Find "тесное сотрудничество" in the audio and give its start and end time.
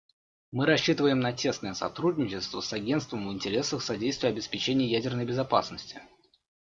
1.31-2.59